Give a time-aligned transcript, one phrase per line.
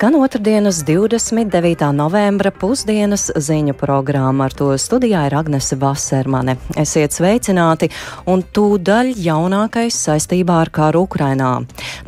[0.00, 1.92] Skan otrdienas 29.
[1.92, 4.46] novembra pusdienas ziņu programma.
[4.48, 6.54] Ar to studijā ir Agnese Vasermane.
[6.80, 7.90] Esiet sveicināti
[8.24, 11.50] un tūdaļ jaunākais saistībā ar kāru Ukrainā.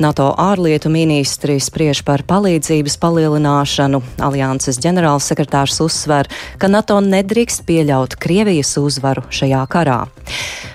[0.01, 4.01] NATO ārlietu ministri spriež par palīdzības palielināšanu.
[4.25, 9.99] Alianses ģenerālsekretārs uzsver, ka NATO nedrīkst pieļaut Krievijas uzvaru šajā karā.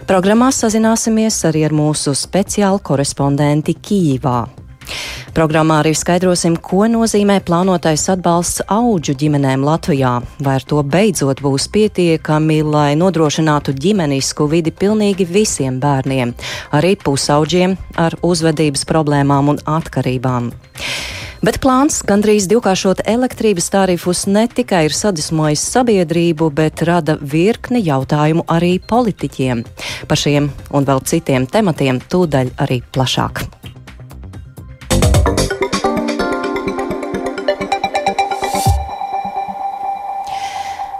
[0.07, 4.39] Programmā sazināsimies arī ar mūsu speciālu korespondenti Kīvā.
[5.37, 10.15] Programmā arī skaidrosim, ko nozīmē plānotais atbalsts auģu ģimenēm Latvijā.
[10.43, 16.35] Vai ar to beidzot būs pietiekami, lai nodrošinātu ģimenisku vidi pilnīgi visiem bērniem,
[16.75, 20.53] arī pusauģiem ar uzvedības problēmām un atkarībām.
[21.39, 28.43] Bet plāns gandrīz divkāršot elektrības tarifus ne tikai ir sadusmojis sabiedrību, bet rada virkni jautājumu
[28.51, 29.63] arī politiķiem.
[30.11, 33.47] Par šiem un vēl citiem tematiem tūdaļ arī plašāk.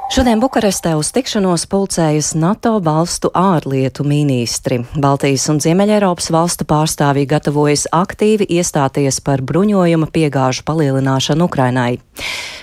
[0.09, 4.79] Šodien Bukarestē uz tikšanos pulcējas NATO valstu ārlietu ministri.
[4.97, 12.01] Baltijas un Ziemeļeiropas valstu pārstāvji gatavojas aktīvi iestāties par bruņojuma piegāžu palielināšanu Ukrainai.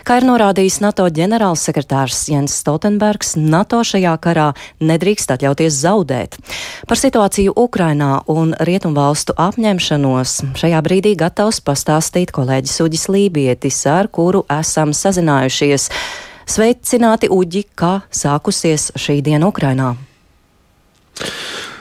[0.05, 4.49] Kā ir norādījis NATO ģenerālsekretārs Jens Stoltenbergs, NATO šajā karā
[4.81, 6.41] nedrīkst atļauties zaudēt.
[6.89, 14.47] Par situāciju Ukrainā un rietumvalstu apņemšanos šajā brīdī gatavs pastāstīt kolēģis Uģis Lībietis, ar kuru
[14.49, 15.93] esam sazinājušies.
[16.45, 19.95] Sveicināti Uģi, kā sākusies šī diena Ukrainā.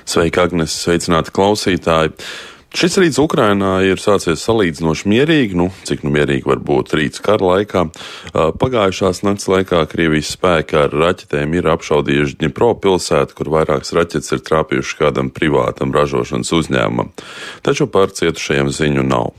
[0.09, 2.15] Sveika, Agnes, sveicināti klausītāji!
[2.75, 7.53] Šis rīts Ukrainā ir sācies salīdzinoši mierīgi, nu, cik nu mierīgi var būt rīts kara
[7.53, 7.85] laikā.
[8.59, 14.43] Pagājušās nakts laikā Krievijas spēki ar raķetēm ir apšaudījuši Dņipro pilsētu, kur vairākas raķetes ir
[14.49, 17.13] trāpījušas kādam privātam ražošanas uzņēmumam.
[17.63, 19.31] Taču par cietušajiem ziņu nav.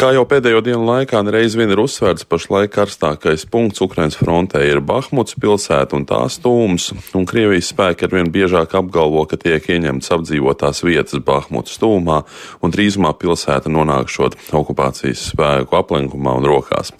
[0.00, 4.78] Kā jau pēdējo dienu laikā reiz vien ir uzsvērts, pašlaik karstākais punkts Ukrainas frontē ir
[4.80, 6.86] Bahmuts pilsēta un tās tūms,
[7.18, 12.22] un Krievijas spēki arvien biežāk apgalvo, ka tiek ieņemts apdzīvotās vietas Bahmuts tūmā,
[12.64, 16.94] un drīzumā pilsēta nonākšot okupācijas spēku aplenkumā un rokās.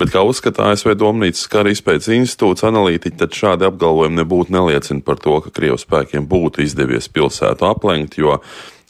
[0.00, 5.20] Bet, kā uzskata ASV Domnīcas kara izpētes institūts analītiķi, tad šādi apgalvojumi nebūtu neliecina par
[5.20, 8.40] to, ka Krievijas spēkiem būtu izdevies pilsētu aplenkt, jo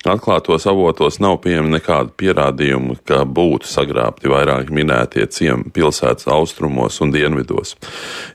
[0.06, 7.10] Atklātos avotos nav pieejami nekādi pierādījumi, ka būtu sagrābti vairāk minētie ciemi pilsētas austrumos un
[7.10, 7.75] dienvidos.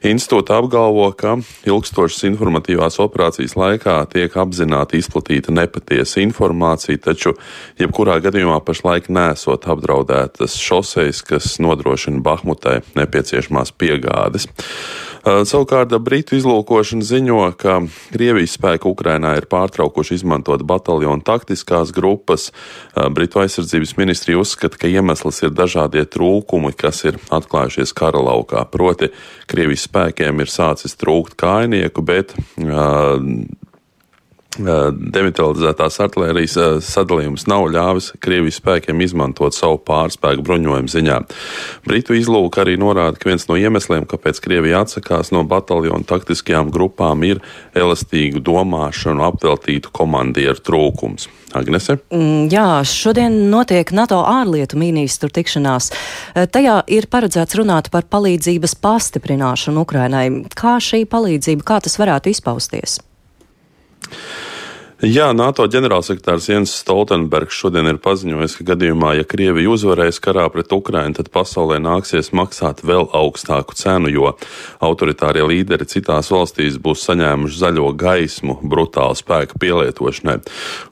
[0.04, 7.38] Institūta apgalvo, ka ilgstošas informatīvās operācijas laikā tiek apzināti izplatīta nepatiesa informācija, taču
[7.80, 14.52] jebkurā gadījumā pašlaik nesot apdraudētas šoseis, kas nodrošina Bahmutai nepieciešamās piegādes.
[15.24, 17.78] Savukārt Britu izlūkošana ziņo, ka
[18.12, 22.50] Krievijas spēki Ukrainā ir pārtraukuši izmantot bataljonu taktiskās grupas.
[23.16, 28.66] Britu aizsardzības ministrija uzskata, ka iemesls ir dažādie trūkumi, kas ir atklājušies kara laukā.
[28.68, 29.14] Proti,
[29.48, 33.16] Krievijas spēkiem ir sācis trūkt kainieku, bet uh,
[34.54, 41.20] Demilitarizētās artērijas sadalījums nav ļāvis Krievijas spēkiem izmantot savu pārspēku bruņojumu ziņā.
[41.88, 47.26] Britu izlūka arī norāda, ka viens no iemesliem, kāpēc Krievija atsakās no bataljonu taktiskajām grupām,
[47.26, 47.42] ir
[47.74, 51.30] elastīgu domāšanu apveltītu komandieru trūkums.
[51.54, 52.00] Agnese?
[52.14, 55.92] Mm, jā, šodien notiek NATO ārlietu ministru tikšanās.
[56.34, 60.28] Tajā ir paredzēts runāt par palīdzības pastiprināšanu Ukrainai.
[60.58, 63.00] Kā šī palīdzība, kā tas varētu izpausties?
[65.04, 70.72] Jā, NATO ģenerālsekretārs Jens Stoltenbergs šodien ir paziņojis, ka gadījumā, ja Krievija uzvarēs karā pret
[70.72, 74.32] Ukrainu, tad pasaulē nāksies maksāt vēl augstāku cenu, jo
[74.80, 80.38] autoritārie līderi citās valstīs būs saņēmuši zaļo gaismu brutālu spēku pielietošanai.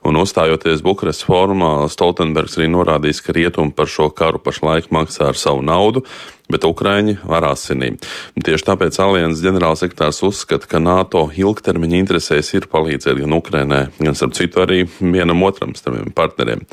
[0.04, 5.40] Un uzstājoties Bukarestas formā, Stoltenbergs arī norādījis, ka rietumi par šo karu pašlaik maksā ar
[5.40, 6.04] savu naudu,
[6.52, 7.98] bet Ukraiņi ar asinīm.
[8.36, 14.36] Tieši tāpēc alianses ģenerālsekretārs uzskata, ka NATO ilgtermiņa interesēs ir palīdzēt gan Ukrainai, gan starp
[14.38, 16.64] citu arī vienam otram starp partneriem.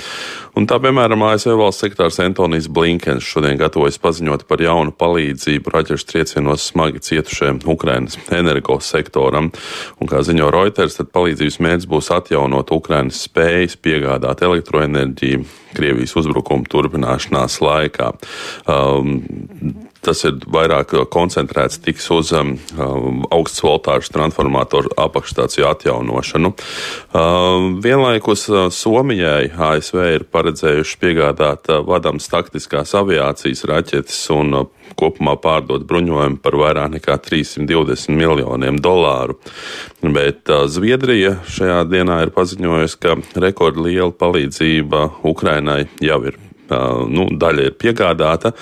[0.60, 6.10] Un tā, piemēram, ASV valsts sekretārs Antonijs Blinkens šodien gatavojas paziņot par jaunu palīdzību raķešu
[6.10, 9.52] triecienos smagi cietušajam Ukrainas energosektoram.
[10.00, 15.46] Un, kā ziņo Reuters, tad palīdzības mērķis būs atjaunot Ukrainas spējas piegādāt elektroenerģiju
[15.78, 18.12] Krievijas uzbrukuma turpināšanās laikā.
[18.70, 19.20] Um,
[20.06, 26.54] Tas ir vairāk koncentrēts tiks uz um, um augstas voltāžas transformatoru apakšstāciju atjaunošanu.
[27.12, 34.68] Um, vienlaikus uh, Somijai ASV ir paredzējuši piegādāt uh, vadams taktiskās aviācijas raķetes un uh,
[35.00, 39.40] kopumā pārdot bruņojumu par vairāk nekā 320 miljoniem dolāru.
[40.04, 46.40] Bet uh, Zviedrija šajā dienā ir paziņojusi, ka rekordliela palīdzība Ukrainai jau ir
[47.10, 48.54] nu, daļa ir piegādāta.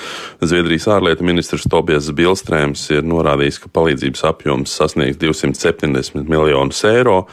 [0.41, 7.23] Zviedrijas ārlietu ministrs Tobijas Bilstrēms ir norādījis, ka palīdzības apjoms sasniegs 270 miljonus eiro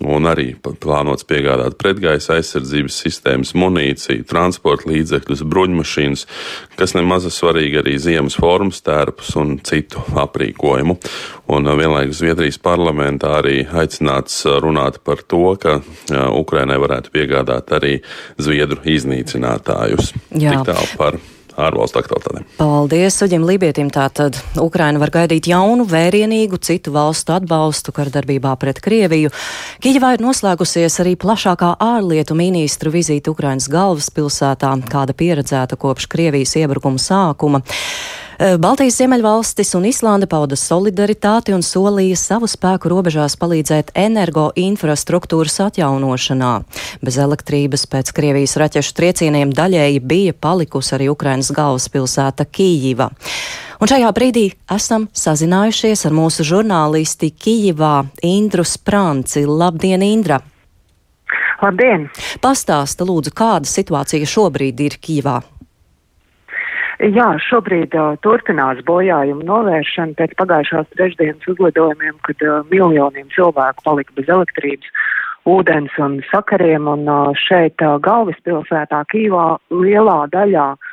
[0.00, 6.26] un arī plānots piegādāt pretgaisa aizsardzības sistēmas, munīciju, transporta līdzekļus, bruņmašīnas,
[6.80, 10.96] kas nemaz svarīgi arī ziemas formas tērpus un citu aprīkojumu.
[11.50, 17.12] Un uh, vienlaikus Zviedrijas parlamentā arī aicināts uh, runāt par to, ka uh, Ukrainai varētu
[17.14, 17.98] piegādāt arī
[18.40, 20.14] zviedru iznīcinātājus.
[20.30, 20.60] Jā.
[20.60, 21.20] Tik tālu par
[21.66, 22.46] ārvalstu aktualitātēm.
[22.58, 23.90] Paldies, Uģim Lībietim.
[23.94, 29.32] Tātad Ukraina var gaidīt jaunu, vērienīgu citu valstu atbalstu kardarbībā pret Krieviju.
[29.84, 37.00] Kijavā ir noslēgusies arī plašākā ārlietu ministru vizīte Ukrainas galvaspilsētā, kāda pieredzēta kopš Krievijas iebrukuma
[37.00, 37.62] sākuma.
[38.40, 46.54] Eh, Baltijas Ziemeļvalstis un Islanda pauda solidaritāti un solīja savu spēku robežās palīdzēt energoinfrastruktūras atjaunošanā.
[47.04, 53.10] Bez elektrības pēc Krievijas raķešu triecieniem daļēji bija palikusi arī Ukrainas galvaspilsēta Kījiva.
[53.76, 59.44] Un šajā brīdī esam sazinājušies ar mūsu žurnālisti Kijivā Indru Spranci.
[59.44, 60.40] Labdien, Indra!
[61.60, 62.08] Labdien!
[62.40, 65.42] Pastāsta lūdzu, kāda situācija šobrīd ir Kijivā?
[67.00, 74.12] Jā, šobrīd uh, turpinās bojājumu novēršana pēc pagājušās trešdienas uzlidojumiem, kad uh, miljoniem cilvēku palika
[74.18, 74.90] bez elektrības,
[75.48, 76.90] ūdens un sakariem.
[76.92, 80.90] Un uh, šeit uh, galvaspilsētā Kīvā lielā daļā uh,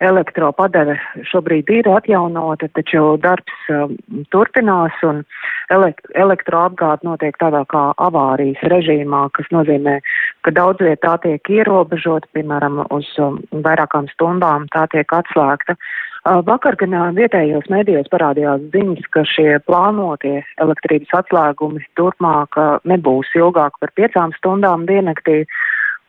[0.00, 0.96] elektropadeve
[1.28, 3.96] šobrīd ir atjaunota, taču darbs um,
[4.32, 5.22] turpinās un
[5.70, 9.98] elekt elektroapgāde notiek tādā kā avārijas režīmā, kas nozīmē,
[10.46, 15.76] ka daudz viet tā tiek ierobežota, piemēram, uz um, vairākām stundām tā tiek atslēgta.
[16.20, 22.74] Uh, vakar gan uh, vietējos medijos parādījās ziņas, ka šie plānotie elektrības atslēgumi turpmāk uh,
[22.88, 25.46] nebūs ilgāk par piecām stundām diennaktī.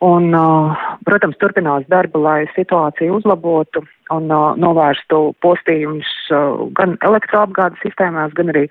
[0.02, 0.34] Un,
[1.06, 4.26] protams, turpinās darba, lai situāciju uzlabotu un
[4.58, 6.10] novērstu postījumus
[6.74, 8.64] gan elektroapgādes sistēmās, gan arī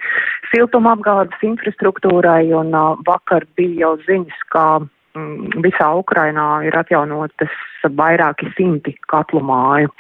[0.52, 2.52] siltumapgādes infrastruktūrai.
[2.58, 2.76] Un
[3.08, 7.56] vakar bija jau ziņas, ka mm, visā Ukrainā ir atjaunotas
[7.96, 9.94] vairāki simti katlu māju.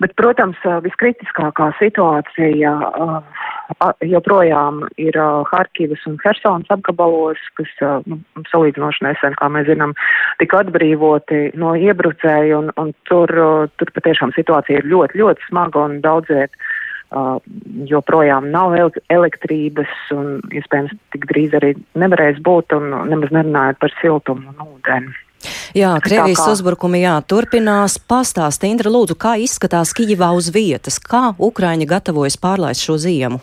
[0.00, 2.72] Bet, protams, viskritiskākā situācija
[4.08, 5.16] joprojām ir
[5.50, 7.74] Harkivas un Helsonas apgabalos, kas
[8.08, 9.92] nu, salīdzinoši nesen, kā mēs zinām,
[10.40, 13.34] tika atbrīvoti no iebrucēju, un, un tur,
[13.76, 16.56] tur patiešām situācija ir ļoti, ļoti smaga un daudziet.
[17.10, 17.38] Uh,
[17.90, 18.76] joprojām nav
[19.10, 25.10] elektrības un iespējams tik drīz arī nevarēs būt un nemaz nerunājot par siltumu un ūdeni.
[25.76, 26.50] Jā, Krievijas kā...
[26.54, 27.96] uzbrukumi jā, turpinās.
[28.10, 31.00] Pastāst, Indra, lūdzu, kā izskatās Kijivā uz vietas?
[31.00, 33.40] Kā Ukraiņa gatavojas pārlaist šo ziemu?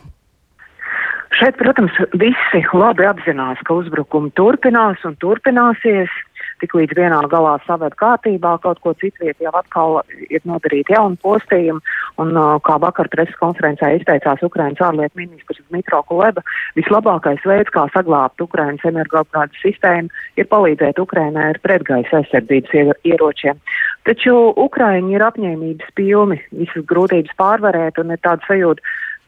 [1.38, 6.13] Šeit, protams, visi labi apzinās, ka uzbrukumi turpinās un turpināsies
[6.62, 10.00] tik līdz vienā galā saved kārtībā, kaut ko citviet jau atkal
[10.30, 11.83] ir nodarīti jauni postījumi,
[12.21, 16.44] un uh, kā vakar preses konferencē izteicās Ukrainas ārlietu ministrs Dmitro Kuleba,
[16.77, 23.59] vislabākais veids, kā saglābt Ukrainas energoapgādes sistēmu, ir palīdzēt Ukrainai ar pretgaisa aizsardzības ieročiem.
[24.07, 24.38] Taču
[24.68, 28.83] Ukraiņi ir apņēmības pilni visas grūtības pārvarēt, un ir tāda sajūta,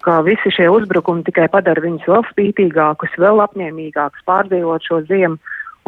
[0.06, 5.40] ka visi šie uzbrukumi tikai padara viņus vēl spītīgākus, vēl apņēmīgākus pārdzīvot šo ziemu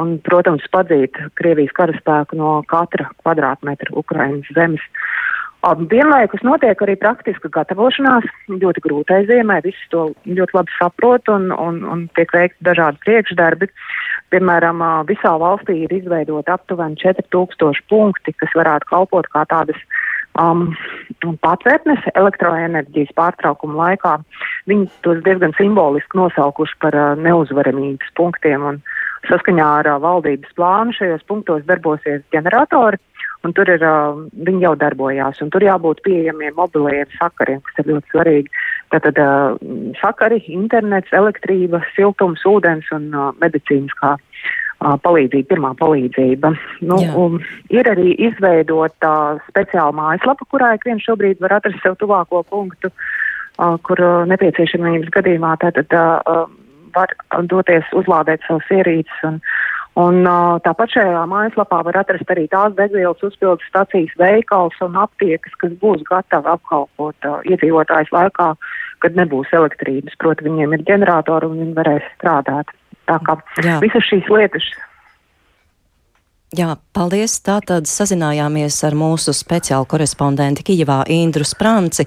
[0.02, 4.84] un, protams, padzīt Krievijas karaspēku no katra kvadrātmetra Ukrainas zemes.
[5.62, 11.84] Vienlaikus notiek arī praktiska gatavošanās ļoti grūtai ziemai, visi to ļoti labi saprot un, un,
[11.86, 13.70] un tiek veikti dažādi priekšdarbi.
[14.34, 19.78] Piemēram, visā valstī ir izveidota aptuveni 4000 punkti, kas varētu kalpot kā tādas
[20.42, 20.72] um,
[21.46, 24.16] patvērtnes elektroenerģijas pārtraukuma laikā.
[24.72, 28.66] Viņi tos diezgan simboliski nosaukuši par uh, neuzvaramības punktiem.
[28.72, 32.98] Un, uh, Saskaņā ar uh, valdības plānu šajos punktos darbosies ģeneratori,
[33.46, 37.92] un tur ir, uh, viņi jau darbojās, un tur jābūt pieejamiem mobiliem sakariem, kas ir
[37.94, 38.64] ļoti svarīgi.
[38.94, 39.62] Tātad uh,
[40.02, 46.54] sakari, internets, elektrība, siltums, ūdens un uh, medicīniskā uh, palīdzība, pirmā palīdzība.
[46.90, 47.38] Nu, um,
[47.74, 53.78] ir arī izveidota speciāla mājaslapa, kurā ik viens šobrīd var atrast sev tuvāko punktu, uh,
[53.86, 56.50] kur uh, nepieciešamības gadījumā tātad uh,
[56.96, 57.14] var
[57.52, 59.24] doties uzlādēt savus ierīces.
[59.28, 59.40] Un,
[60.02, 60.22] un
[60.66, 66.06] tāpat šajā mājaslapā var atrast arī tās degvielas uzpildes stacijas veikals un aptiekas, kas būs
[66.10, 68.54] gatavi apkalpot iedzīvotājs laikā,
[69.02, 70.18] kad nebūs elektrības.
[70.22, 72.72] Proti, viņiem ir ģeneratori un viņi varēs strādāt.
[73.10, 73.80] Tā kā Jā.
[73.82, 74.68] visas šīs lietas
[76.52, 77.38] Jā, paldies.
[77.48, 82.04] Tātad sazinājāmies ar mūsu speciālu korespondenti Kijivā Indru Spranci.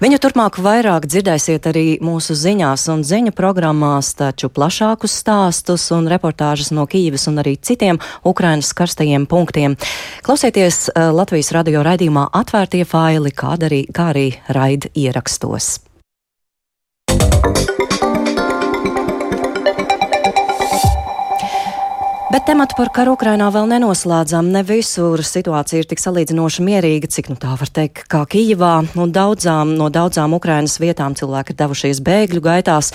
[0.00, 6.72] Viņu turpmāk vairāk dzirdēsiet arī mūsu ziņās un ziņu programmās, taču plašākus stāstus un reportāžas
[6.72, 9.76] no Kijivas un arī citiem Ukrainas karstajiem punktiem.
[10.24, 15.74] Klausieties uh, Latvijas radio raidījumā atvērtie faili, kā arī, kā arī raid ierakstos.
[22.34, 24.48] Bet tematu par karu Ukrainā vēl nenoslēdzam.
[24.50, 28.72] Ne visur situācija ir tik salīdzinoši mierīga, cik nu tā var teikt, kā Kijivā.
[28.98, 32.88] Un daudzām, no daudzām Ukrainas vietām cilvēki ir devušies bēgļu gaitās.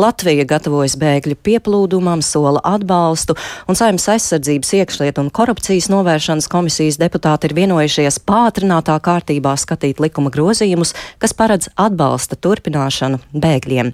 [0.00, 3.36] Latvija gatavojas bēgļu pieplūdumam, sola atbalstu,
[3.68, 10.32] un Saimnes aizsardzības iekšlietu un korupcijas novēršanas komisijas deputāti ir vienojušies pātrinātā kārtībā skatīt likuma
[10.32, 13.92] grozījumus, kas paredz atbalsta turpināšanu bēgļiem.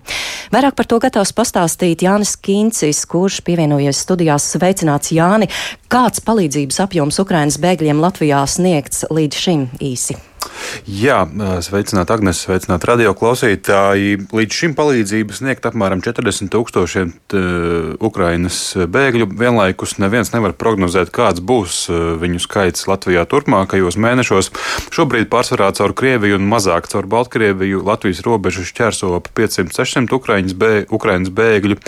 [0.54, 5.48] Vairāk par to gatavs pastāstīt Jānis Kīncis, kurš pievienojies studijās sveicināt Sveicināts Jāni!
[5.88, 10.31] Kāds palīdzības apjoms Ukrainas bēgļiem Latvijā sniegts līdz šim īsi?
[10.86, 11.22] Jā,
[11.64, 14.18] sveicināt Agnes, sveicināt radio klausītāji.
[14.34, 17.12] Līdz šim palīdzību sniegt apmēram 40 tūkstošiem
[18.02, 19.28] Ukrainas bēgļu.
[19.38, 24.50] Vienlaikus neviens nevar prognozēt, kāds būs viņu skaits Latvijā turpmākajos mēnešos.
[24.94, 30.72] Šobrīd pārsvarā caur Krieviju un mazāk caur Baltkrieviju Latvijas robežu šķērso ap 500-600 Ukraiņas, bē,
[30.92, 31.78] Ukraiņas bēgļu.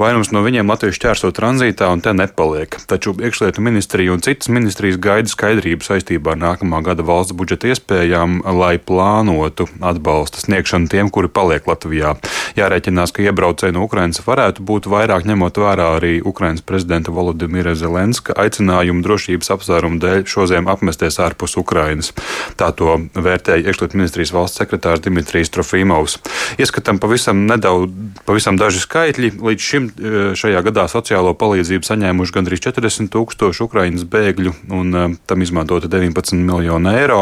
[0.00, 2.78] Vairums no viņiem Latvijas šķērso tranzītā un te nepaliek.
[2.90, 8.23] Taču iekšlietu ministrija un citas ministrijas gaida skaidrību saistībā ar nākamā gada valsts budžeta iespējām
[8.44, 12.14] lai plānotu atbalsta sniegšanu tiem, kuri paliek Latvijā.
[12.58, 18.36] Jārēķinās, ka iebraucēji no Ukrainas varētu būt vairāk ņemot vērā arī Ukrainas prezidenta Volodimira Zelenska
[18.44, 22.12] aicinājumu drošības apsvērumu dēļ šoziem apmesties ārpus Ukrainas.
[22.60, 26.18] Tā to vērtēja iekšlietu ministrijas valsts sekretārs Dimitrijs Trofīmovs.
[26.60, 27.92] Ieskatam pavisam nedaudz,
[28.28, 29.32] pavisam daži skaitļi.
[29.44, 35.06] Līdz šim e, šajā gadā sociālo palīdzību saņēmuši gandrīz 40 tūkstoši Ukrainas bēgļu un e,
[35.28, 37.20] tam izmantota 19 miljonu eiro.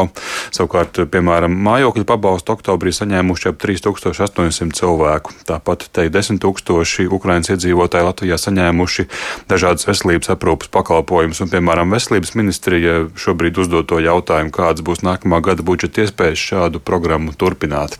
[0.53, 5.33] Savukārt piemēram, mājokļu pabalstu oktobrī saņēmuši ap 3800 cilvēku.
[5.47, 9.05] Tāpat te 10 tūkstoši Ukraiņas iedzīvotāji Latvijā saņēmuši
[9.49, 15.41] dažādas veselības aprūpas pakalpojumus, un, piemēram, veselības ministrija šobrīd uzdod to jautājumu, kādas būs nākamā
[15.45, 17.97] gada budžeta iespējas šādu programmu turpināt.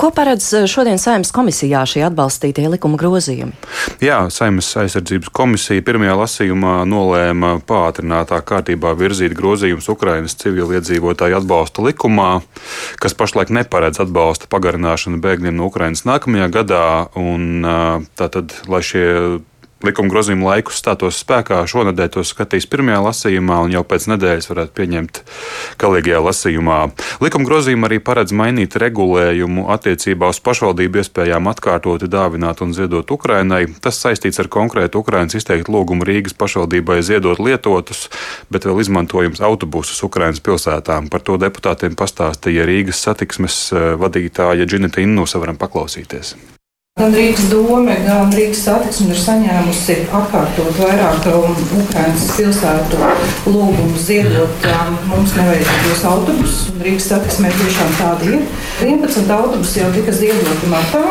[0.00, 3.52] Ko paredz šodien saimnes komisijā šie atbalstītie likuma grozījumi?
[4.04, 11.95] Jā, saimnes aizsardzības komisija pirmajā lasījumā nolēma pātrinātā kārtībā virzīt grozījumus Ukrainas civiliedzīvotāju atbalsta likumā
[11.96, 12.44] likumā,
[13.00, 17.08] kas pašlaik neparedz atbalsta pagarināšanu bēgļiem no Ukrainas nākamajā gadā.
[17.16, 17.64] Un,
[18.20, 19.40] tātad, lai šie
[19.84, 21.60] likuma grozījuma laikus stātos spēkā.
[21.68, 25.20] Šonadēļ to skatīs pirmajā lasījumā, un jau pēc nedēļas varētu pieņemt
[25.82, 26.78] galīgajā lasījumā.
[27.24, 33.66] Likuma grozījuma arī paredz mainīt regulējumu attiecībā uz pašvaldību iespējām atkārtoti dāvināt un ziedot Ukrainai.
[33.84, 38.06] Tas saistīts ar konkrētu Ukrainas izteiktu lūgumu Rīgas pašvaldībai ziedot lietotus,
[38.48, 41.10] bet vēl izmantojums autobusus Ukrainas pilsētām.
[41.12, 45.42] Par to deputātiem pastāstīja Rīgas satiksmes eh, vadītāja Džinita Innusa.
[45.42, 46.55] Varam paklausīties.
[46.96, 51.50] Gan Rīgas doma, gan Rīgas satiksme ir saņēmusi atkārtot vairāk um,
[51.82, 53.00] Ukraiņas pilsētu
[53.50, 56.70] lūgumu ziedot um, mums nevajadzīgos autobusus.
[56.80, 58.46] Rīgas satiksmē tiešām tādi ir.
[58.86, 61.02] 11 autobusi jau tika ziedoti martā.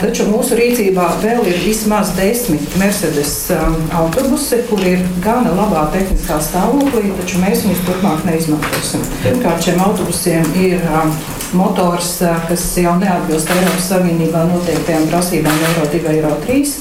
[0.00, 6.40] Taču mūsu rīcībā vēl ir vismaz desmit Mercedes um, autobusi, kur ir gana labā tehniskā
[6.42, 9.06] stāvoklī, taču mēs viņus turpmāk neizmantosim.
[9.22, 11.14] Pirmkārt, šiem autobusiem ir um,
[11.56, 16.72] motors, uh, kas jau neatbilst Eiropas Savienībā noteiktajām prasībām Eiro 2, Eiro 3.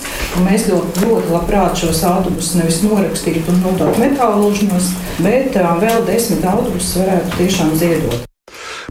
[0.45, 4.93] Mēs ļoti, ļoti labprāt šos autobusus nevis norakstītu un nodot metālu lūžņos,
[5.25, 8.25] bet uh, vēl desmit autobusus varētu tiešām ziedot.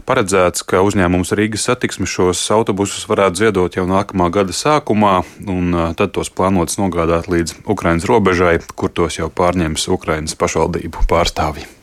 [0.09, 6.15] Paredzēts, ka uzņēmums Rīgas satiksme šos autobusus varētu ziedot jau nākamā gada sākumā, un tad
[6.15, 11.78] tos plānots nogādāt līdz Ukrainas robežai, kur tos jau pārņems Ukrainas pašvaldību pārstāvji.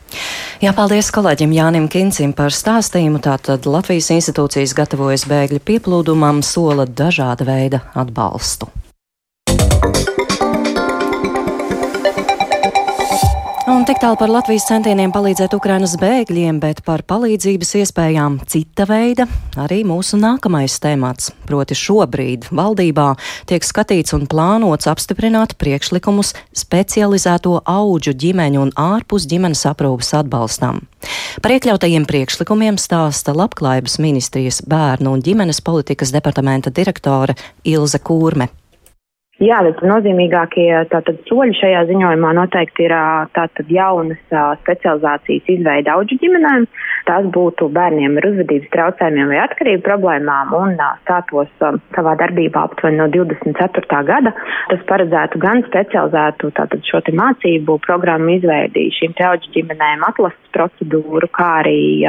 [0.63, 3.21] Jā, paldies kolēģim Jānim Kincim par stāstījumu.
[3.23, 8.71] Tātad Latvijas institūcijas gatavojas bēgļu pieplūdumam, sola dažāda veida atbalstu.
[9.47, 10.56] Un
[13.97, 19.25] tik tālu par Latvijas centieniem palīdzēt Ukrainas bēgļiem, bet par palīdzības iespējām cita veida
[19.57, 21.31] arī mūsu nākamais temats.
[21.49, 23.07] Proti šobrīd valdībā
[23.49, 30.83] tiek skatīts un plānots apstiprināt priekšlikumus specializēto auģu ģimeņu un ārpus ģimenes aprūpas atbalstam.
[31.41, 37.33] Par iekļautajiem priekšlikumiem stāsta Labklājības ministrijas bērnu un ģimenes politikas departamenta direktore
[37.65, 38.51] Ilze Kūrme.
[39.37, 42.93] Jā, bet nozīmīgākie tātad soļi šajā ziņojumā noteikti ir
[43.37, 44.17] tātad jaunas
[44.63, 46.65] specializācijas izveida auģu ģimenēm.
[47.05, 53.05] Tās būtu bērniem ar uzvedības traucējumiem vai atkarību problēmām un stātos savā darbībā aptuveni no
[53.13, 54.01] 24.
[54.09, 54.33] gada.
[54.71, 61.51] Tas paredzētu gan specializētu tātad šo mācību programmu izveidi šīm auģu ģimenēm atlases procedūru, kā
[61.61, 62.01] arī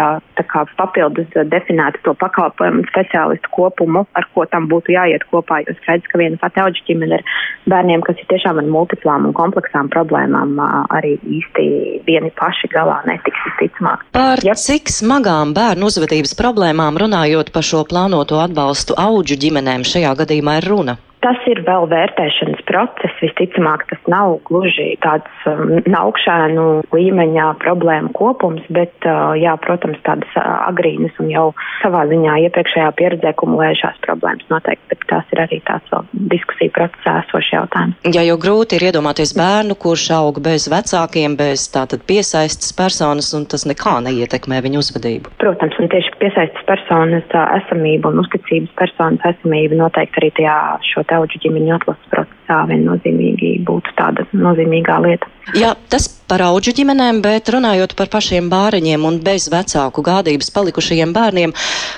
[0.48, 6.08] kā papildus definētu to pakalpojumu speciālistu kopumu, ar ko tam būtu jāiet kopā, jo skaidrs,
[6.08, 7.38] ka viena pati auģu ģimene ar
[7.70, 10.56] bērniem, kas ir tiešām ar multiplām un kompleksām problēmām,
[10.94, 11.66] arī īsti
[12.08, 14.06] vieni paši galā netiks visticamāk.
[14.16, 14.56] Par ja.
[14.58, 20.72] cik smagām bērnu uzvedības problēmām runājot par šo plānoto atbalstu auģu ģimenēm šajā gadījumā ir
[20.72, 20.98] runa?
[21.24, 23.14] Tas ir vēl vērtēšanas process.
[23.22, 30.30] Visticamāk, tas nav gluži tāds um, augšēnu līmeņa problēmu kopums, bet, uh, jā, protams, tādas
[30.38, 31.46] uh, agrīnas un jau
[31.82, 37.16] savā ziņā iepriekšējā pieredzē kumulējušās problēmas noteikti, bet tās ir arī tāds vēl diskusija procesā
[37.24, 37.98] esošs jautājums.
[38.14, 43.48] Jā, jo grūti ir iedomāties bērnu, kurš aug bez vecākiem, bez tātad piesaistas personas, un
[43.50, 45.34] tas nekā neietekmē viņu uzvedību.
[45.42, 51.07] Protams, un tieši piesaistas personas uh, esamība un uzticības personas esamība noteikti arī tajā šo
[51.10, 55.28] tauģu ģimeņu atlases procesā viennozīmīgi būtu tāda nozīmīgā lieta.
[55.56, 61.14] Jā, tas par auģu ģimenēm, bet runājot par pašiem bāriņiem un bez vecāku gādības palikušajiem
[61.16, 61.54] bērniem,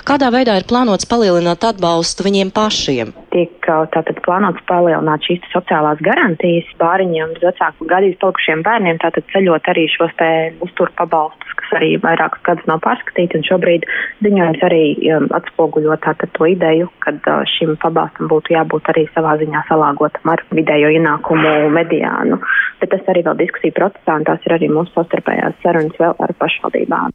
[0.06, 3.10] kādā veidā ir plānots palielināt atbalstu viņiem pašiem?
[3.34, 9.72] Tiek tātad plānots palielināt šīs sociālās garantijas bāriņiem bez vecāku gādības palikušiem bērniem, tātad ceļot
[9.74, 10.30] arī šos te
[10.62, 13.86] uztur pabalstus, kas arī vairākus gadus nav pārskatīti, un šobrīd
[14.26, 14.82] ziņojums arī
[15.14, 20.34] um, atspoguļo tātad to ideju, ka uh, šim pabalstam būtu jābūt arī savā ziņā salāgotam
[20.34, 22.40] ar vidējo ienākumu mediānu.
[22.82, 26.38] Bet tas arī vēl diskusiju procesā, un tās ir arī mūsu savstarpējās sarunas vēl ar
[26.40, 27.10] pašvaldībām.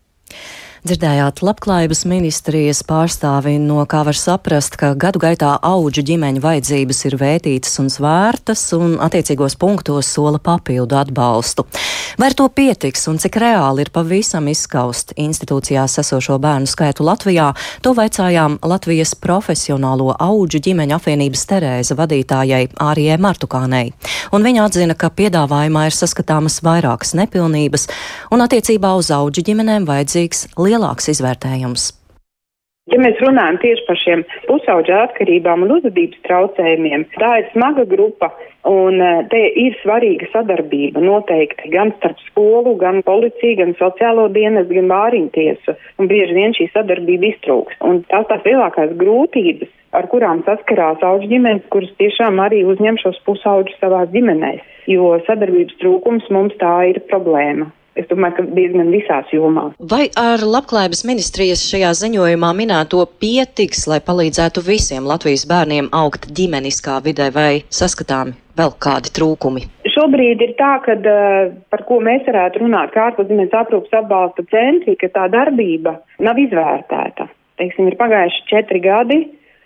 [0.86, 7.16] Dzirdējāt labklājības ministrijas pārstāvi, no kā var saprast, ka gadu gaitā auģu ģimeņu vajadzības ir
[7.18, 11.66] vētītas un svērtas, un attiecīgos punktos sola papildu atbalstu.
[12.22, 17.48] Vai ar to pietiks un cik reāli ir pavisam izskaust institūcijās esošo bērnu skaitu Latvijā,
[17.82, 22.62] to vaicājām Latvijas profesionālo auģu ģimeņu apvienības Terēza vadītājai
[22.92, 23.90] Ārijai Martukānei.
[24.38, 27.90] Un viņa atzina, ka piedāvājumā ir saskatāmas vairākas nepilnības,
[28.30, 31.94] un attiecībā uz auģu ģimenēm vajadzīgs liels lielāks izvērtējums.
[32.94, 38.30] Ja mēs runājam tieši par šiem pusauģa atkarībām un uzvedības traucējumiem, tā ir smaga grupa
[38.70, 44.68] un e, te ir svarīga sadarbība noteikti gan starp skolu, gan policiju, gan sociālo dienas,
[44.70, 45.74] gan vāriņtiesu.
[45.98, 47.80] Un bieži vien šī sadarbība iztrūks.
[47.90, 53.18] Un tās tās lielākās grūtības, ar kurām saskarās auģu ģimenes, kuras tiešām arī uzņem šos
[53.26, 54.62] pusauģus savās ģimenēs,
[54.94, 57.72] jo sadarbības trūkums mums tā ir problēma.
[57.96, 59.76] Es domāju, ka diezgan visās jomās.
[59.92, 66.98] Vai ar labklājības ministrijas šajā ziņojumā minēto pietiks, lai palīdzētu visiem Latvijas bērniem augt ģimeniskā
[67.06, 69.64] vidē vai saskatāmi vēl kādi trūkumi?
[69.96, 70.98] Šobrīd ir tā, ka
[71.72, 77.30] par ko mēs varētu runāt, kā ārpusdienas aprūpas atbalsta centri, ka tā darbība nav izvērtēta.
[77.62, 79.22] Teiksim, ir pagājuši četri gadi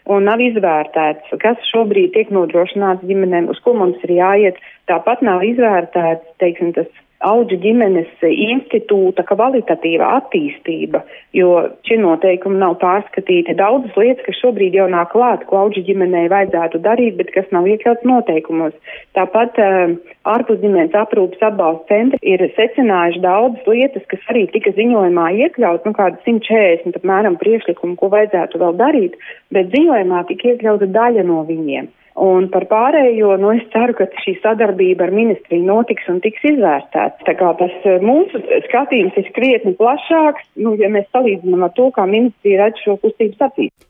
[0.10, 4.62] un nav izvērtēts, kas šobrīd tiek nodrošināts ģimenēm, uz ko mums ir jāiet.
[4.90, 6.90] Tāpat nav izvērtēts, teiksim, tas
[7.26, 11.02] auģu ģimenes institūta kvalitatīva attīstība,
[11.36, 11.52] jo
[11.88, 13.58] šie noteikumi nav pārskatīti.
[13.60, 17.68] Daudzas lietas, kas šobrīd jau nāk klāt, ko auģu ģimenei vajadzētu darīt, bet kas nav
[17.68, 18.96] iekļauts noteikumos.
[19.18, 19.98] Tāpat uh,
[20.32, 25.96] ārpus ģimenes aprūpas atbalsta centri ir secinājuši daudzas lietas, kas arī tika ziņojumā iekļauts, nu
[26.00, 29.20] kāda 140 apmēram priekšlikumu, ko vajadzētu vēl darīt,
[29.52, 31.92] bet ziņojumā tika iekļauta daļa no viņiem.
[32.20, 37.24] Un par pārējo, nu, es ceru, ka šī sadarbība ar ministriju notiks un tiks izvērtēts.
[37.24, 41.88] Tā kā tas eh, mūsu skatījums ir krietni plašāks, nu, ja mēs salīdzinām ar to,
[41.96, 43.88] kā ministrija redz šo kustību attīstību.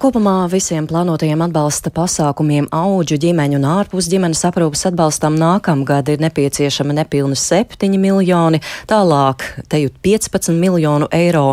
[0.00, 6.96] Kopumā visiem plānotajiem atbalsta pasākumiem auģu ģimeņu un ārpus ģimenes aprūpas atbalstam nākamgad ir nepieciešama
[6.96, 11.50] nepilni 7 miljoni, tālāk te jau 15 miljonu eiro.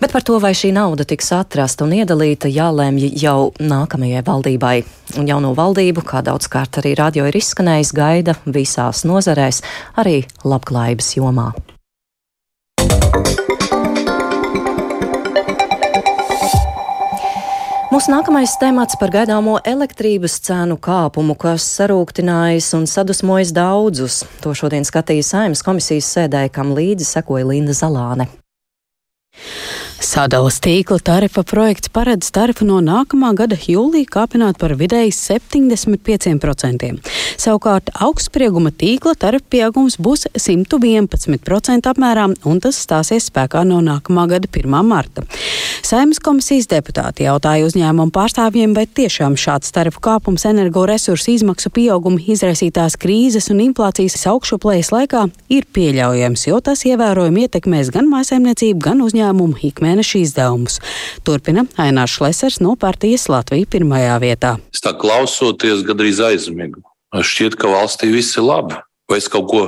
[0.00, 4.76] Bet par to, vai šī nauda tiks atrasta un iedalīta, jālēmj jau nākamajai valdībai.
[5.20, 9.60] Un jauno valdību, kā daudzkārt arī radio ir izskanējis, gaida visās nozarēs,
[10.00, 11.50] arī labklājības jomā.
[17.90, 24.22] Mūsu nākamais temats par gaidāmo elektrības cenu kāpumu, kas sarūktinājis un sadusmojis daudzus.
[24.40, 28.30] To šodien skatīja Saimnes komisijas sēdē, kam līdzi sekoja Linda Zalāne.
[30.00, 36.88] Sadalas tīkla tarifa projekts paredz tarifu no nākamā gada jūlija kāpināt par vidēji 75%.
[37.36, 44.48] Savukārt augstsprieguma tīkla tarifa pieaugums būs 111% apmērā, un tas stāsies spēkā no nākamā gada
[44.48, 44.80] 1.
[44.88, 45.26] marta.
[45.86, 52.98] Saimas komisijas deputāti jautāja uzņēmumu pārstāvjiem, vai tiešām šāds tarifu kāpums energoresursu izmaksu pieauguma izraisītās
[53.00, 59.62] krīzes un inflācijas augšuplējas laikā ir pieļaujams, jo tas ievērojami ietekmēs gan mājsaimniecību, gan uzņēmumu
[59.70, 60.80] ikmēneša mēneša izdevumus.
[61.24, 64.58] Turpina Ainārs Šlesers no partijas Latvija pirmajā vietā.
[64.72, 66.82] Es tā klausoties, gandrīz aizmigu.
[67.10, 68.76] Šķiet, ka valstī viss ir labi,
[69.10, 69.62] vai es kaut ko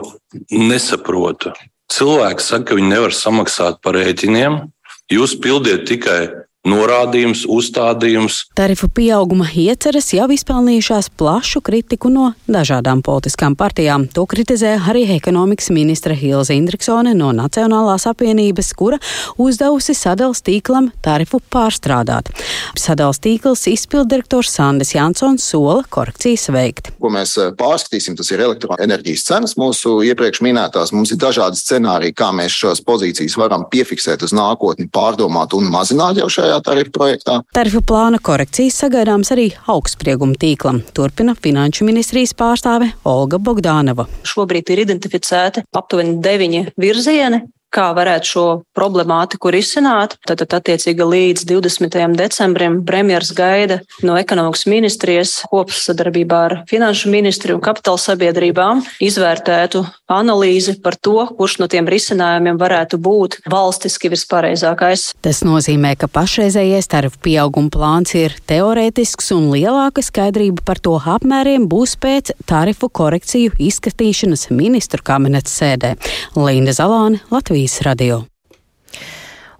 [0.51, 1.53] nesaprotu.
[1.92, 4.70] Cilvēki saka, ka viņi nevar samaksāt par rēķiniem.
[5.11, 8.38] Jūs pildiet tikai norādījums, uzstādījums.
[8.55, 14.07] Tarifu pieauguma ieceres jau izpelnījušās plašu kritiku no dažādām politiskām partijām.
[14.14, 19.01] To kritizē arī ekonomikas ministra Hilza Indriksone no Nacionālās apvienības, kura
[19.42, 22.31] uzdevusi sadals tīklam tarifu pārstrādāt.
[22.79, 26.92] Sadals tīkls izpildirektors Sandis Jansons sola korekcijas veikt.
[27.03, 30.94] Ko mēs eh, pārskatīsim, tas ir elektroenerģijas cenas mūsu iepriekš minētās.
[30.94, 36.22] Mums ir dažādi scenāriji, kā mēs šās pozīcijas varam piefiksēt uz nākotni, pārdomāt un mazināt
[36.22, 37.38] jau šajā šajā tarifu projektā.
[37.55, 44.07] Tarifu plāna korekcijas sagaidāms arī augstsprieguma tīklam, turpina Finanšu ministrijas pārstāve Olga Bogdānava.
[44.29, 50.17] Šobrīd ir identificēti aptuveni deviņi virzieni, kā varētu šo problemātiku risināt.
[50.29, 51.99] Tad, attiecīgi, līdz 20.
[52.19, 60.77] decembrim premjeras gaida no ekonomikas ministrijas kopsadarbībā ar finanšu ministriju un kapitāla sabiedrībām izvērtētu analīzi
[60.85, 65.09] par to, kurš no tiem risinājumiem varētu būt valstiski vispareizākais.
[65.25, 71.69] Tas nozīmē, ka pašreizējais tarifu pieauguma plāns ir teorētisks un lielāka skaidrība par to apmēriem
[71.71, 75.95] būs pēc tarifu korekciju izskatīšanas ministru kabineta sēdē.
[76.37, 77.62] Linda Zalāne, Latvijas.
[77.62, 78.16] Latvijas radio.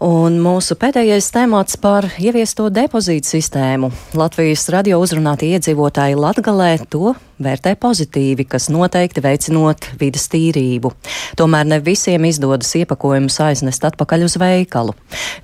[0.03, 3.93] Un mūsu pēdējais temats par ieviesto depozītu sistēmu.
[4.19, 10.91] Latvijas radio uzrunātie iedzīvotāji Latgalē to vērtē pozitīvi, kas noteikti veicinot vidas tīrību.
[11.39, 14.97] Tomēr ne visiem izdodas iepakojumus aiznest atpakaļ uz veikalu.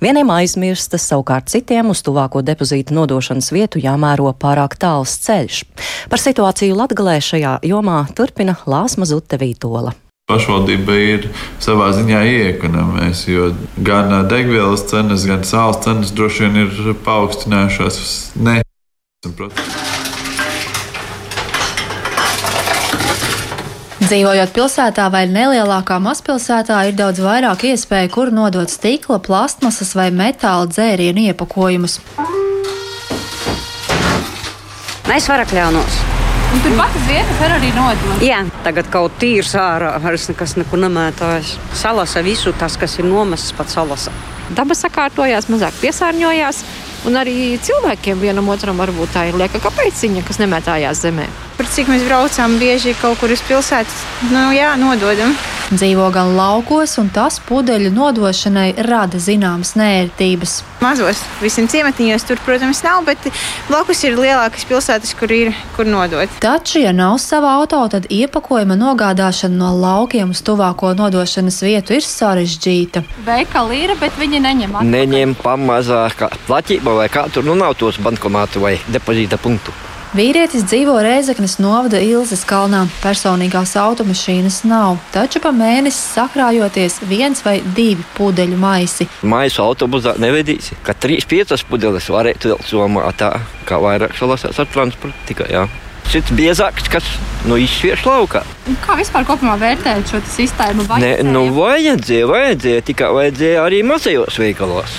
[0.03, 5.63] Vieniem aizmirstas, savukārt citiem uz tuvāko depozītu nodošanas vietu jāmēro pārāk tāls ceļš.
[6.11, 9.95] Par situāciju Latgalē šajā jomā turpina Lāsma Zute Vītola
[10.29, 11.27] pašvaldība ir
[11.61, 13.51] savā ziņā iekonomēs, jo
[13.85, 18.01] gan degvielas cenas, gan sāls cenas droši vien ir paaugstinājušās.
[18.45, 18.61] Ne.
[23.99, 30.69] Dzīvojot pilsētā vai nelielākā mazpilsētā, ir daudz vairāk iespēju, kur nodot stikla, plastmasas vai metāla
[30.71, 31.99] dzērienu iepakojumus.
[35.09, 36.18] Mēs varam kļaunos.
[36.49, 38.23] Un turpat uz vietas var arī nodot.
[38.25, 41.51] Jā, tagad kaut tīrs ārā, vairs nekas nekur nemētājas.
[41.77, 44.13] Salasa visu tas, kas ir nomests pat salasa.
[44.57, 46.63] Daba sakārtojās, mazāk piesārņojās.
[47.07, 51.29] Un arī cilvēkiem vienam otram varbūt tā ir lieka kapeiciņa, kas nemetājās zemē.
[51.59, 53.91] Par cik mēs braucām bieži kaut kur uz pilsētu,
[54.31, 55.33] nu jā, nododam.
[55.69, 60.53] Dzīvo gan laukos, un tas pudeļu nodošanai rada zināmas nērtības.
[60.79, 63.27] Mazos visiem ciematiņos tur, protams, nav, bet
[63.67, 66.31] blakus ir lielākas pilsētas, kur ir kur nodot.
[66.39, 72.07] Taču, ja nav sava auto, tad iepakojuma nogādāšana no laukiem uz tuvāko nodošanas vietu ir
[72.07, 73.03] sarežģīta.
[73.27, 74.95] Veikali ir, bet viņi neņem atpakaļ.
[74.95, 79.75] Neņem pamazāk platība vai kā tur nu nav tos bankomātu vai depozīta punktu.
[80.09, 82.79] Vīrietis dzīvo Rēzeknes novada Ilzas kalnā.
[83.03, 89.05] Personīgās automašīnas nav, taču pa mēnesi sakrājoties viens vai divi pudeļu maisi.
[89.21, 93.35] Maisu autobusā nevedīs, ka trīs piecas pudeles varētu vēl somā tā,
[93.69, 95.51] kā vairāk salasās ar transportu tikai.
[95.53, 95.67] Jā.
[96.09, 97.05] Šis biezāks, kas
[97.45, 98.41] nu, izsviež laukā.
[98.81, 100.89] Kā vispār kopumā vērtējat šo sistēmu?
[101.05, 104.97] Nē, nu vajadzēja, vajadzēja, tikai vajadzēja arī mazajos veikalos.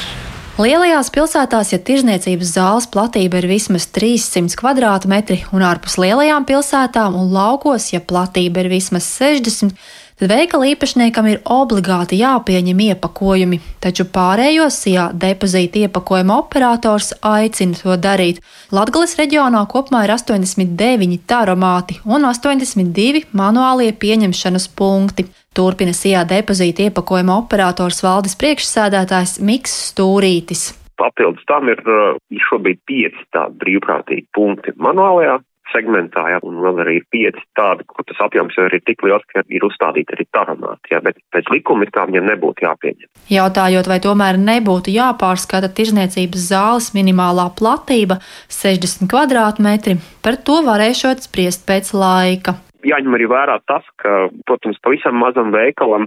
[0.60, 7.30] Lielajās pilsētās, ja tirzniecības zāles platība ir vismaz 300 km2, un ārpus lielajām pilsētām un
[7.32, 9.72] laukos, ja platība ir vismaz 60
[10.20, 17.96] tad veikala īpašniekam ir obligāti jāpieņem iepakojumi, taču pārējos SIA depozīta iepakojuma operators aicina to
[17.96, 18.42] darīt.
[18.74, 25.30] Latgales reģionā kopumā ir 89 taromāti un 82 manuālie pieņemšanas punkti.
[25.50, 30.68] Turpina SIA depozīta iepakojuma operators valdes priekšsēdētājs Miks Stūrītis.
[31.00, 32.14] Papildus tam ir uh,
[32.46, 35.40] šobrīd pieci tādi brīvprātīgi punkti manuālajā
[35.72, 39.26] segmentā, jā, un vēl arī ir pieci tādi, kur tas apjoms jau ir tik liels,
[39.30, 43.10] ka ir uzstādīti arī taramāti, jā, bet pēc likuma it kā viņiem nebūtu jāpieņem.
[43.34, 48.22] Jautājot, vai tomēr nebūtu jāpārskata tirzniecības zāles minimālā platība
[48.54, 55.18] 60 kvadrātmetri, par to varēšot spriest pēc laika jāņem arī vērā tas, ka, protams, pavisam
[55.20, 56.06] mazam veikalam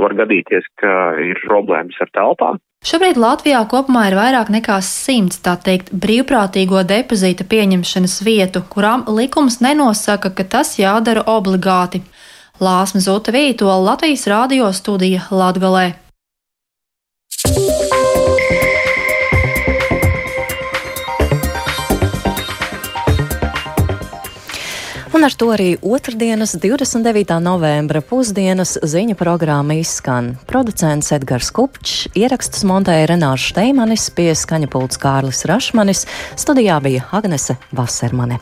[0.00, 2.60] var gadīties, ka ir problēmas ar telpām.
[2.80, 9.58] Šobrīd Latvijā kopumā ir vairāk nekā simts tā teikt brīvprātīgo depozīta pieņemšanas vietu, kurām likums
[9.60, 12.00] nenosaka, ka tas jādara obligāti.
[12.60, 16.09] Lāsma Zuta Vītola Latvijas radio studija Latgalē.
[25.20, 27.34] Un ar to arī otrdienas, 29.
[27.44, 30.30] novembra pusdienas ziņu programma izskan.
[30.48, 36.06] Producents Edgars Kupčs, ierakstus montēja Renārs Šteimanis, pie skaņa pults Kārlis Rašmanis,
[36.40, 38.40] studijā bija Agnese Vasermane.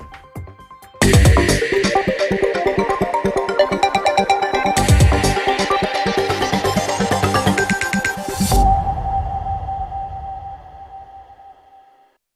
[1.02, 1.57] Yeah.